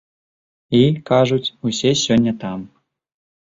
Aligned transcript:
І, 0.77 0.79
кажуць, 1.09 1.53
усе 1.71 1.93
сёння 2.07 2.37
там. 2.47 2.67